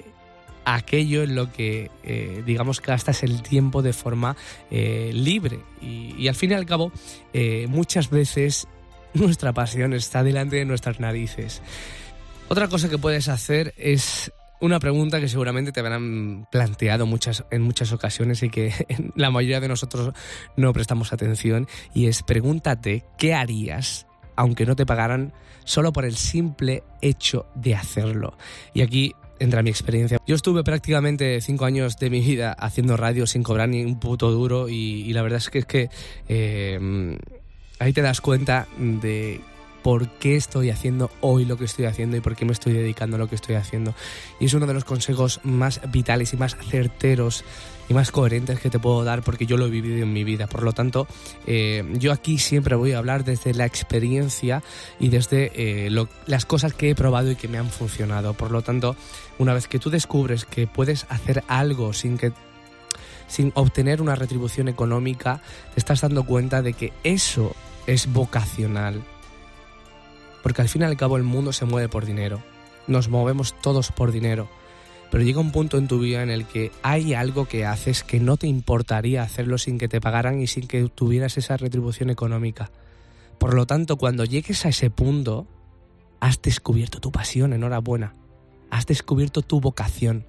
aquello 0.69 1.23
en 1.23 1.37
lo 1.37 1.53
que, 1.53 1.93
eh, 2.03 2.43
digamos, 2.45 2.83
gastas 2.83 3.23
el 3.23 3.41
tiempo 3.41 3.83
de 3.83 3.93
forma 3.93 4.37
libre. 4.69 5.61
Y, 5.81 6.13
y, 6.19 6.27
al 6.27 6.35
fin 6.35 6.51
y 6.51 6.55
al 6.55 6.67
cabo, 6.67 6.91
muchas 7.69 8.11
veces 8.11 8.67
nuestra 9.15 9.53
pasión 9.53 9.93
está 9.93 10.25
delante 10.25 10.57
de 10.57 10.65
nuestras 10.65 10.99
narices. 10.99 11.63
Otra 12.49 12.67
cosa 12.67 12.89
que 12.89 12.99
puedes 12.99 13.29
hacer 13.29 13.75
es 13.77 14.33
una 14.61 14.79
pregunta 14.81 15.21
que 15.21 15.29
seguramente 15.29 15.73
te 15.73 15.81
habrán 15.81 16.47
planteado 16.51 17.07
muchas, 17.07 17.45
en 17.51 17.63
muchas 17.63 17.93
ocasiones 17.93 18.43
y 18.43 18.51
que 18.51 18.73
la 19.15 19.31
mayoría 19.31 19.61
de 19.61 19.69
nosotros 19.69 20.15
no 20.57 20.73
prestamos 20.73 21.13
atención 21.13 21.69
y 21.95 22.07
es 22.07 22.23
pregúntate 22.23 23.05
qué 23.19 23.35
harías 23.35 24.07
aunque 24.37 24.67
no 24.67 24.77
te 24.77 24.87
pagaran 24.87 25.33
solo 25.65 25.93
por 25.93 26.05
el 26.05 26.17
simple 26.17 26.85
hecho 27.01 27.47
de 27.55 27.75
hacerlo. 27.75 28.37
Y 28.73 28.83
aquí 28.83 29.15
entra 29.39 29.63
mi 29.63 29.71
experiencia. 29.71 30.19
Yo 30.27 30.35
estuve 30.35 30.65
prácticamente 30.65 31.41
cinco 31.41 31.65
años 31.65 31.99
de 31.99 32.11
mi 32.11 32.21
vida 32.21 32.53
haciendo 32.53 32.97
radio 32.97 33.27
sin 33.27 33.43
cobrar 33.43 33.69
ni 33.69 33.85
un 33.85 33.99
puto 33.99 34.31
duro 34.31 34.69
y, 34.69 35.13
la 35.13 35.23
verdad 35.23 35.39
es 35.39 35.51
que 35.51 35.59
es 35.59 35.67
que 35.67 35.91
eh, 36.29 37.19
ahí 37.79 37.93
te 37.93 38.03
das 38.03 38.21
cuenta 38.21 38.67
de 38.79 39.41
por 39.87 40.09
qué 40.09 40.35
estoy 40.35 40.71
haciendo 40.71 41.13
hoy 41.21 41.45
lo 41.45 41.57
que 41.57 41.65
estoy 41.65 41.85
haciendo 41.85 42.17
y 42.17 42.21
por 42.21 42.35
qué 42.35 42.45
me 42.45 42.51
estoy 42.51 42.73
dedicando 42.73 43.15
a 43.15 43.19
lo 43.21 43.29
que 43.29 43.37
estoy 43.37 43.55
haciendo. 43.55 43.95
Y 44.41 44.47
es 44.47 44.55
uno 44.55 44.67
de 44.67 44.75
los 44.75 44.85
consejos 44.85 45.39
más 45.45 45.81
vitales 45.93 46.33
y 46.33 46.37
más 46.37 46.57
certeros 46.57 47.45
y 47.89 47.95
más 47.95 48.11
coherentes 48.11 48.59
que 48.59 48.69
te 48.69 48.81
puedo 48.81 49.05
dar 49.05 49.23
porque 49.23 49.47
yo 49.47 49.57
lo 49.57 49.67
he 49.67 49.71
vivido 49.71 50.03
en 50.03 50.13
mi 50.13 50.25
vida. 50.25 50.49
Por 50.49 50.65
lo 50.65 50.73
tanto, 50.73 51.07
eh, 51.47 51.85
yo 52.01 52.11
aquí 52.11 52.39
siempre 52.39 52.75
voy 52.75 52.95
a 52.95 52.99
hablar 52.99 53.23
desde 53.23 53.55
la 53.55 53.65
experiencia 53.65 54.61
y 54.99 55.09
desde 55.09 55.53
eh, 55.55 56.07
las 56.27 56.47
cosas 56.47 56.75
que 56.75 56.91
he 56.91 56.97
probado 56.97 57.31
y 57.31 57.37
que 57.37 57.47
me 57.47 57.59
han 57.59 57.71
funcionado. 57.71 58.35
Por 58.35 58.51
lo 58.51 58.63
tanto, 58.63 58.97
una 59.39 59.55
vez 59.55 59.69
que 59.69 59.79
tú 59.79 59.89
descubres 59.91 60.47
que 60.47 60.67
puedes 60.67 61.07
hacer 61.11 61.45
algo 61.47 61.93
sin 61.93 62.19
que 62.19 62.33
sin 63.29 63.53
obtener 63.55 64.03
una 64.03 64.17
retribución 64.17 64.67
económica, 64.67 65.43
te 65.75 65.79
estás 65.79 66.01
dando 66.01 66.25
cuenta 66.25 66.61
de 66.61 66.73
que 66.73 66.93
eso 67.05 67.55
es 67.87 68.13
vocacional 68.13 69.05
porque 70.47 70.63
al 70.63 70.69
fin 70.69 70.83
y 70.83 70.85
al 70.85 70.97
cabo 70.97 71.17
el 71.17 71.25
mundo 71.25 71.53
se 71.53 71.65
mueve 71.65 71.89
por 71.89 72.07
dinero. 72.07 72.41
Nos 72.87 73.09
movemos 73.09 73.61
todos 73.61 73.91
por 73.91 74.13
dinero. 74.13 74.49
Pero 75.11 75.25
llega 75.25 75.41
un 75.41 75.51
punto 75.51 75.77
en 75.77 75.89
tu 75.89 75.99
vida 75.99 76.23
en 76.23 76.31
el 76.31 76.47
que 76.47 76.71
hay 76.85 77.15
algo 77.15 77.47
que 77.47 77.67
haces 77.67 78.05
que 78.05 78.21
no 78.21 78.37
te 78.37 78.47
importaría 78.47 79.25
hacerlo 79.25 79.59
sin 79.59 79.77
que 79.77 79.89
te 79.89 80.01
pagaran 80.01 80.41
y 80.41 80.47
sin 80.47 80.69
que 80.69 80.89
tuvieras 80.89 81.37
esa 81.37 81.57
retribución 81.57 82.11
económica. 82.11 82.71
Por 83.39 83.55
lo 83.55 83.67
tanto, 83.67 83.97
cuando 83.97 84.25
llegues 84.25 84.65
a 84.67 84.69
ese 84.69 84.89
punto, 84.89 85.49
has 86.21 86.41
descubierto 86.41 87.01
tu 87.01 87.11
pasión, 87.11 87.53
enhorabuena. 87.53 88.15
Has 88.71 88.87
descubierto 88.87 89.43
tu 89.43 89.61
vocación. 89.61 90.27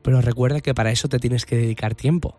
Pero 0.00 0.22
recuerda 0.22 0.62
que 0.62 0.72
para 0.72 0.92
eso 0.92 1.10
te 1.10 1.18
tienes 1.18 1.44
que 1.44 1.58
dedicar 1.58 1.94
tiempo. 1.94 2.38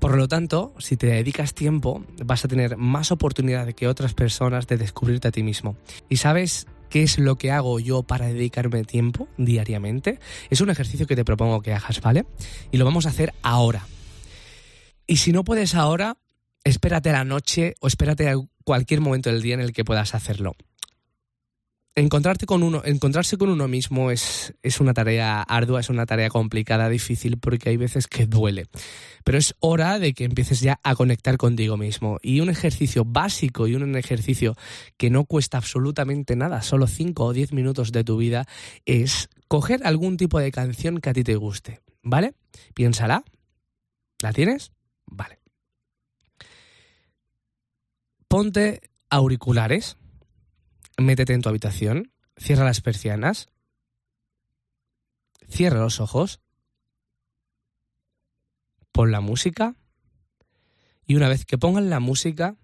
Por 0.00 0.16
lo 0.16 0.28
tanto, 0.28 0.72
si 0.78 0.96
te 0.96 1.08
dedicas 1.08 1.52
tiempo, 1.52 2.02
vas 2.24 2.42
a 2.44 2.48
tener 2.48 2.78
más 2.78 3.12
oportunidad 3.12 3.70
que 3.74 3.86
otras 3.86 4.14
personas 4.14 4.66
de 4.66 4.78
descubrirte 4.78 5.28
a 5.28 5.30
ti 5.30 5.42
mismo. 5.42 5.76
¿Y 6.08 6.16
sabes 6.16 6.66
qué 6.88 7.02
es 7.02 7.18
lo 7.18 7.36
que 7.36 7.52
hago 7.52 7.78
yo 7.78 8.02
para 8.02 8.26
dedicarme 8.26 8.82
tiempo 8.84 9.28
diariamente? 9.36 10.18
Es 10.48 10.62
un 10.62 10.70
ejercicio 10.70 11.06
que 11.06 11.16
te 11.16 11.24
propongo 11.24 11.60
que 11.60 11.74
hagas, 11.74 12.00
¿vale? 12.00 12.24
Y 12.72 12.78
lo 12.78 12.86
vamos 12.86 13.04
a 13.04 13.10
hacer 13.10 13.34
ahora. 13.42 13.86
Y 15.06 15.18
si 15.18 15.32
no 15.32 15.44
puedes 15.44 15.74
ahora, 15.74 16.16
espérate 16.64 17.10
a 17.10 17.12
la 17.12 17.24
noche 17.24 17.74
o 17.80 17.86
espérate 17.86 18.30
a 18.30 18.36
cualquier 18.64 19.02
momento 19.02 19.30
del 19.30 19.42
día 19.42 19.54
en 19.54 19.60
el 19.60 19.74
que 19.74 19.84
puedas 19.84 20.14
hacerlo 20.14 20.56
encontrarte 21.94 22.46
con 22.46 22.62
uno, 22.62 22.82
encontrarse 22.84 23.36
con 23.36 23.48
uno 23.48 23.68
mismo 23.68 24.10
es, 24.10 24.54
es, 24.62 24.80
una 24.80 24.94
tarea 24.94 25.42
ardua, 25.42 25.80
es 25.80 25.90
una 25.90 26.06
tarea 26.06 26.28
complicada, 26.28 26.88
difícil, 26.88 27.38
porque 27.38 27.70
hay 27.70 27.76
veces 27.76 28.06
que 28.06 28.26
duele. 28.26 28.66
Pero 29.24 29.38
es 29.38 29.54
hora 29.60 29.98
de 29.98 30.14
que 30.14 30.24
empieces 30.24 30.60
ya 30.60 30.80
a 30.82 30.94
conectar 30.94 31.36
contigo 31.36 31.76
mismo. 31.76 32.18
Y 32.22 32.40
un 32.40 32.48
ejercicio 32.48 33.04
básico 33.04 33.66
y 33.66 33.74
un 33.74 33.96
ejercicio 33.96 34.56
que 34.96 35.10
no 35.10 35.24
cuesta 35.24 35.58
absolutamente 35.58 36.36
nada, 36.36 36.62
solo 36.62 36.86
5 36.86 37.24
o 37.24 37.32
10 37.32 37.52
minutos 37.52 37.92
de 37.92 38.04
tu 38.04 38.16
vida, 38.16 38.46
es 38.86 39.28
coger 39.48 39.80
algún 39.84 40.16
tipo 40.16 40.38
de 40.38 40.52
canción 40.52 41.00
que 41.00 41.10
a 41.10 41.12
ti 41.12 41.24
te 41.24 41.36
guste. 41.36 41.80
¿Vale? 42.02 42.34
Piénsala. 42.74 43.24
¿La 44.22 44.32
tienes? 44.32 44.72
Vale. 45.06 45.38
Ponte 48.28 48.80
auriculares 49.10 49.96
métete 51.00 51.34
en 51.34 51.42
tu 51.42 51.48
habitación, 51.48 52.12
cierra 52.36 52.64
las 52.64 52.80
persianas, 52.80 53.48
cierra 55.48 55.80
los 55.80 56.00
ojos, 56.00 56.40
pon 58.92 59.10
la 59.10 59.20
música 59.20 59.76
y 61.06 61.16
una 61.16 61.28
vez 61.28 61.44
que 61.44 61.58
pongan 61.58 61.90
la 61.90 62.00
música, 62.00 62.56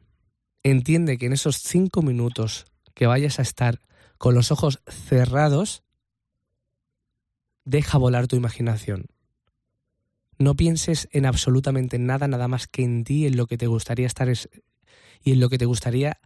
entiende 0.62 1.18
que 1.18 1.26
en 1.26 1.32
esos 1.32 1.58
cinco 1.58 2.02
minutos 2.02 2.66
que 2.94 3.06
vayas 3.06 3.38
a 3.38 3.42
estar 3.42 3.80
con 4.18 4.34
los 4.34 4.50
ojos 4.50 4.80
cerrados, 4.86 5.82
deja 7.64 7.98
volar 7.98 8.28
tu 8.28 8.36
imaginación. 8.36 9.06
No 10.38 10.54
pienses 10.54 11.08
en 11.12 11.26
absolutamente 11.26 11.98
nada, 11.98 12.28
nada 12.28 12.48
más 12.48 12.66
que 12.66 12.84
en 12.84 13.04
ti, 13.04 13.26
en 13.26 13.36
lo 13.36 13.46
que 13.46 13.58
te 13.58 13.66
gustaría 13.66 14.06
estar 14.06 14.28
y 15.22 15.32
en 15.32 15.40
lo 15.40 15.48
que 15.48 15.58
te 15.58 15.64
gustaría 15.64 16.20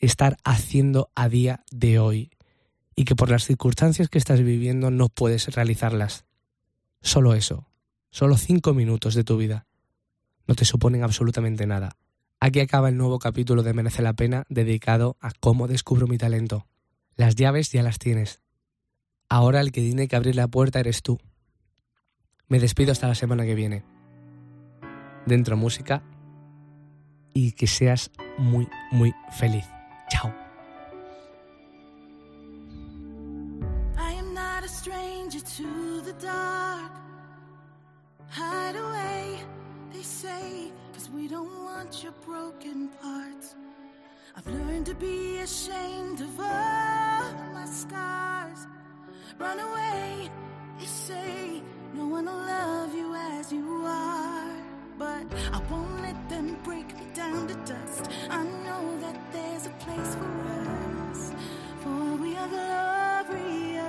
estar 0.00 0.36
haciendo 0.44 1.10
a 1.14 1.28
día 1.28 1.64
de 1.70 1.98
hoy 1.98 2.30
y 2.96 3.04
que 3.04 3.16
por 3.16 3.30
las 3.30 3.44
circunstancias 3.44 4.08
que 4.08 4.18
estás 4.18 4.42
viviendo 4.42 4.90
no 4.90 5.08
puedes 5.08 5.54
realizarlas. 5.54 6.24
Solo 7.02 7.34
eso, 7.34 7.66
solo 8.10 8.36
cinco 8.36 8.74
minutos 8.74 9.14
de 9.14 9.24
tu 9.24 9.36
vida, 9.36 9.66
no 10.46 10.54
te 10.54 10.64
suponen 10.64 11.04
absolutamente 11.04 11.66
nada. 11.66 11.96
Aquí 12.40 12.60
acaba 12.60 12.88
el 12.88 12.96
nuevo 12.96 13.18
capítulo 13.18 13.62
de 13.62 13.74
Merece 13.74 14.02
la 14.02 14.14
Pena 14.14 14.44
dedicado 14.48 15.16
a 15.20 15.30
cómo 15.38 15.68
descubro 15.68 16.06
mi 16.06 16.18
talento. 16.18 16.66
Las 17.14 17.36
llaves 17.36 17.70
ya 17.70 17.82
las 17.82 17.98
tienes. 17.98 18.40
Ahora 19.28 19.60
el 19.60 19.72
que 19.72 19.82
tiene 19.82 20.08
que 20.08 20.16
abrir 20.16 20.36
la 20.36 20.48
puerta 20.48 20.80
eres 20.80 21.02
tú. 21.02 21.18
Me 22.48 22.58
despido 22.58 22.92
hasta 22.92 23.08
la 23.08 23.14
semana 23.14 23.44
que 23.44 23.54
viene. 23.54 23.84
Dentro 25.26 25.56
música 25.56 26.02
y 27.34 27.52
que 27.52 27.66
seas 27.66 28.10
muy, 28.38 28.66
muy 28.90 29.14
feliz. 29.38 29.66
Chao. 30.10 30.32
I 33.96 34.12
am 34.12 34.34
not 34.34 34.64
a 34.64 34.68
stranger 34.68 35.40
to 35.40 36.00
the 36.00 36.12
dark. 36.14 36.92
Hide 38.28 38.76
away, 38.76 39.38
they 39.92 40.02
say, 40.02 40.72
cause 40.92 41.08
we 41.10 41.28
don't 41.28 41.64
want 41.64 42.02
your 42.02 42.12
broken 42.24 42.88
parts. 43.02 43.54
I've 44.36 44.46
learned 44.46 44.86
to 44.86 44.94
be 44.94 45.38
ashamed 45.38 46.20
of 46.20 46.40
all 46.40 47.32
my 47.52 47.66
scars. 47.66 48.66
Run 49.38 49.58
away, 49.58 50.30
they 50.78 50.86
say, 50.86 51.62
no 51.94 52.06
one 52.06 52.26
will 52.26 52.34
love 52.34 52.94
you 52.94 53.14
as 53.14 53.52
you 53.52 53.82
are. 53.84 54.59
But 55.00 55.24
I 55.50 55.58
won't 55.70 56.02
let 56.02 56.28
them 56.28 56.58
break 56.62 56.94
me 56.98 57.06
down 57.14 57.48
to 57.48 57.54
dust. 57.64 58.10
I 58.28 58.42
know 58.44 59.00
that 59.00 59.16
there's 59.32 59.64
a 59.64 59.70
place 59.84 60.14
for 60.14 60.28
us, 61.08 61.32
for 61.82 62.16
we 62.16 62.36
are 62.36 62.48
glorious. 62.48 63.80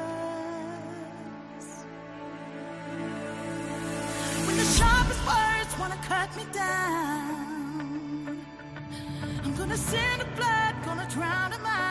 When 4.46 4.56
the 4.56 4.63
sharpest 4.63 5.22
words 5.27 5.77
wanna 5.77 6.00
cut 6.08 6.34
me 6.38 6.46
down, 6.53 8.46
I'm 9.44 9.53
gonna 9.56 9.75
send 9.75 10.22
a 10.22 10.25
blood, 10.38 10.75
gonna 10.86 11.10
drown 11.10 11.51
them 11.51 11.65
out. 11.65 11.90